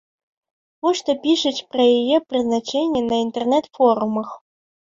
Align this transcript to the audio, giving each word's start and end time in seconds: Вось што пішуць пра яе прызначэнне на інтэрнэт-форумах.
Вось 0.85 0.99
што 1.01 1.11
пішуць 1.25 1.65
пра 1.75 1.83
яе 1.99 2.17
прызначэнне 2.31 3.01
на 3.11 3.23
інтэрнэт-форумах. 3.25 4.29